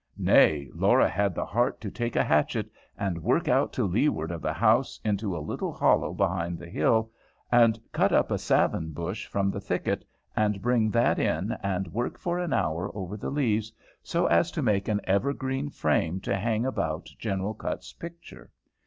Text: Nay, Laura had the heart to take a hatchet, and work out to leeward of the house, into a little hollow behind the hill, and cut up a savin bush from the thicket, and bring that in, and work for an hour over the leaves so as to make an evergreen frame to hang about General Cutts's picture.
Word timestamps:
Nay, 0.17 0.67
Laura 0.73 1.07
had 1.07 1.35
the 1.35 1.45
heart 1.45 1.79
to 1.81 1.91
take 1.91 2.15
a 2.15 2.23
hatchet, 2.23 2.71
and 2.97 3.21
work 3.23 3.47
out 3.47 3.71
to 3.73 3.83
leeward 3.83 4.31
of 4.31 4.41
the 4.41 4.51
house, 4.53 4.99
into 5.05 5.37
a 5.37 5.37
little 5.47 5.71
hollow 5.71 6.11
behind 6.11 6.57
the 6.57 6.71
hill, 6.71 7.11
and 7.51 7.79
cut 7.91 8.11
up 8.11 8.31
a 8.31 8.39
savin 8.39 8.93
bush 8.93 9.27
from 9.27 9.51
the 9.51 9.61
thicket, 9.61 10.03
and 10.35 10.59
bring 10.59 10.89
that 10.89 11.19
in, 11.19 11.51
and 11.61 11.93
work 11.93 12.17
for 12.17 12.39
an 12.39 12.51
hour 12.51 12.89
over 12.95 13.15
the 13.15 13.29
leaves 13.29 13.71
so 14.01 14.25
as 14.25 14.49
to 14.49 14.63
make 14.63 14.87
an 14.87 15.01
evergreen 15.03 15.69
frame 15.69 16.19
to 16.21 16.35
hang 16.35 16.65
about 16.65 17.05
General 17.19 17.53
Cutts's 17.53 17.93
picture. 17.93 18.49